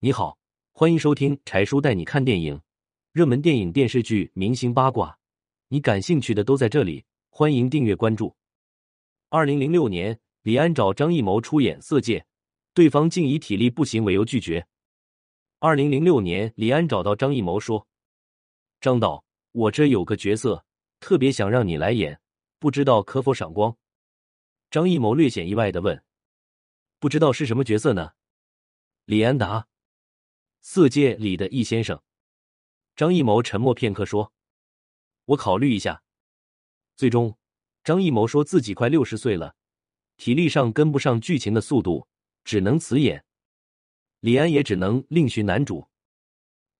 [0.00, 0.38] 你好，
[0.70, 2.62] 欢迎收听柴叔带你看电影，
[3.10, 5.18] 热门电影、电视剧、明星八卦，
[5.66, 7.04] 你感兴趣的都在这里。
[7.30, 8.36] 欢迎订阅关注。
[9.28, 12.20] 二零零六年，李安找张艺谋出演《色戒》，
[12.72, 14.64] 对方竟以体力不行为由拒绝。
[15.58, 17.88] 二零零六年，李安找到张艺谋说
[18.80, 20.64] ：“张导，我这有个角色，
[21.00, 22.20] 特别想让你来演，
[22.60, 23.76] 不知道可否赏光？”
[24.70, 26.00] 张艺谋略显意外的问
[27.00, 28.12] ：“不知道是什么角色呢？”
[29.06, 29.62] 李安答
[30.70, 31.98] ：“《色戒》里的易先生。”
[32.94, 34.30] 张艺谋沉默片刻说
[35.24, 36.02] ：“我考虑一下。”
[36.94, 37.34] 最终，
[37.82, 39.56] 张艺谋说自己快六十岁了，
[40.18, 42.06] 体力上跟不上剧情的速度，
[42.44, 43.24] 只能辞演。
[44.20, 45.88] 李安也只能另寻男主。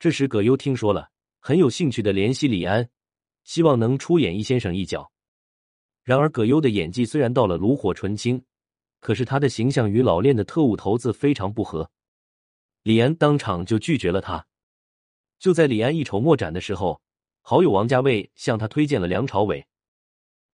[0.00, 2.90] 这时，葛优听说了，很有兴趣的联系李安，
[3.44, 5.12] 希望能出演易先生一角。
[6.02, 8.44] 然而，葛优的演技虽然到了炉火纯青，
[8.98, 11.88] 可是他的形象与老练的特务头子非常不合，
[12.86, 14.46] 李安当场就拒绝了他。
[15.40, 17.02] 就在李安一筹莫展的时候，
[17.40, 19.66] 好友王家卫向他推荐了梁朝伟。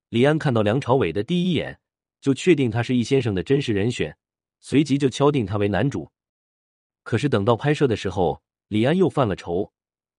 [0.09, 1.79] 李安看到梁朝伟的第一眼，
[2.23, 4.17] 就确定他是易先生的真实人选，
[4.61, 6.11] 随即就敲定他为男主。
[7.03, 9.70] 可是等到拍摄的时候，李安又犯了愁，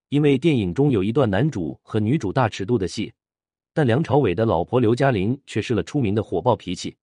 [0.08, 3.12] 因为电影中有一段男主和女主大尺度的戏，
[3.72, 6.96] 但梁朝伟的老婆刘嘉玲却是了出名的火爆脾气。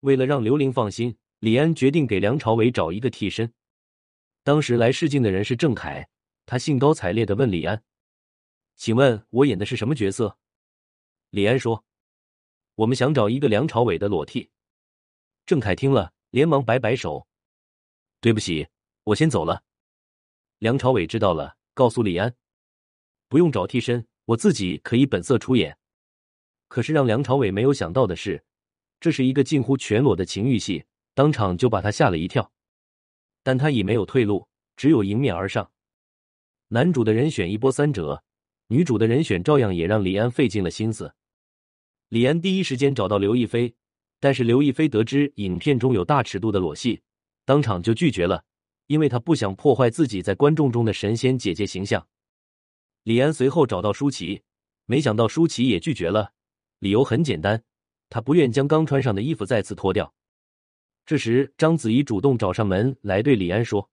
[0.00, 3.50] 为了让刘玲放心，李安决定给梁朝伟找一个替身。
[4.42, 6.08] 当时来试镜的人是郑恺，
[6.46, 7.82] 他兴高采烈的问李安
[8.76, 10.38] ：“请问我演的是什么角色？”
[11.30, 11.84] 李安说。
[12.76, 14.50] 我们想找一个梁朝伟的裸替。
[15.44, 17.26] 郑恺听了，连忙摆摆手
[18.22, 18.68] ：“对不起，
[19.02, 19.64] 我先走了。”
[20.58, 22.36] 梁朝伟知道了，告诉李安
[23.26, 25.76] ：“不用找替身，我自己可以本色出演。”
[26.68, 28.44] 可是让梁朝伟没有想到的是，
[29.00, 32.52] 这是一个近乎全裸的情欲戏，当场就把他吓了一跳。
[33.48, 34.46] 但他已没有退路，
[34.76, 35.70] 只有迎面而上。
[36.68, 38.22] 男主的人选一波三折，
[38.66, 41.14] 女主的人选照样也让李安费尽了心思。
[42.10, 43.74] 李安第一时间找到刘亦菲，
[44.20, 47.00] 但是刘亦菲得知影片中有大尺度的裸戏，
[47.46, 48.44] 当场就拒绝了，
[48.86, 52.06] 因为她不想破坏自己在观众中的神仙姐姐形象。
[53.04, 54.42] 李安随后找到舒淇，
[54.84, 56.34] 没想到舒淇也拒绝了，
[56.80, 57.64] 理由很简单，
[58.10, 60.12] 她不愿将刚穿上的衣服再次脱掉。
[61.08, 63.88] 这时，章子怡主动找上门来对李安说：“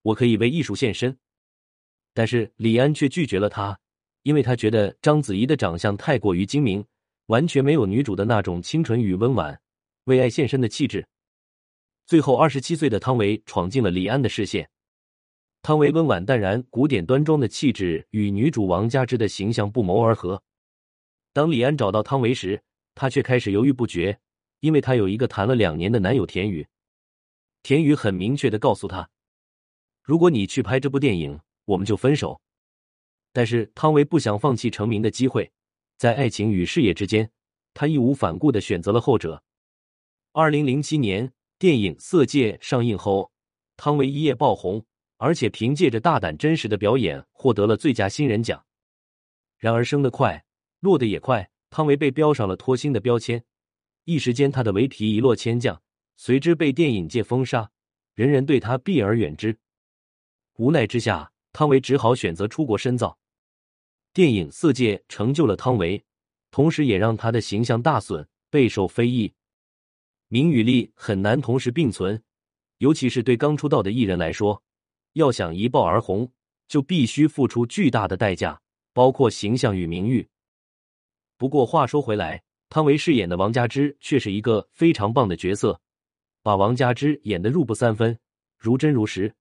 [0.00, 1.14] 我可以为艺术献身。”
[2.14, 3.78] 但是李安却拒绝了他，
[4.22, 6.82] 因为他觉得章子怡的长相太过于精明。
[7.26, 9.60] 完全没有女主的那种清纯与温婉、
[10.04, 11.06] 为爱献身的气质。
[12.06, 14.70] 最后，二十七岁的汤唯闯进了李安的视线。
[15.60, 20.42] 汤唯温婉淡然、古典端庄的气质与女主王佳芝的形象不谋而合。
[21.34, 22.62] 当李安找到汤唯时，
[22.94, 24.18] 他却开始犹豫不决，
[24.62, 26.66] 因为她有一个谈了两年的男友田宇。
[27.64, 29.10] 田宇很明确的告诉她
[30.02, 32.40] ：“如果你去拍这部电影，我们就分手。”
[33.34, 35.50] 但是汤唯不想放弃成名的机会。
[35.98, 37.30] 在爱情与事业之间，
[37.74, 39.42] 他义无反顾的选择了后者。
[40.32, 43.32] 二零零七年，电影《色戒》上映后，
[43.76, 44.84] 汤唯一夜爆红，
[45.16, 48.64] 而且凭借着大胆真实的表演，获得了最佳新人奖。
[49.58, 50.44] 然而，升得快，
[50.80, 53.44] 落得也快，汤唯被标上了脱星的标签，
[54.04, 55.80] 一时间，他的围皮一落千丈，
[56.16, 57.70] 随之被电影界封杀，
[58.14, 59.56] 人人对他避而远之。
[60.56, 63.18] 无奈之下，汤唯只好选择出国深造。
[64.12, 66.04] 电影《色戒》成就了汤唯，
[66.50, 69.32] 同时也让他的形象大损，备受非议。
[70.28, 72.22] 名与利很难同时并存，
[72.78, 74.62] 尤其是对刚出道的艺人来说，
[75.12, 76.30] 要想一爆而红，
[76.66, 78.60] 就必须付出巨大的代价，
[78.92, 80.28] 包括形象与名誉。
[81.36, 85.78] 不过话说回来，汤唯饰演的王佳芝却是一个非常棒的角色，
[86.42, 88.18] 把王佳芝演得入木三分，
[88.56, 89.34] 如真如实。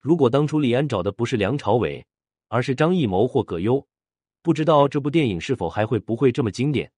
[0.00, 2.04] 如果当初李安找的不是梁朝伟，
[2.48, 3.86] 而是张艺谋或葛优，
[4.42, 6.90] 不知道这部电影是否还会不会这么经典。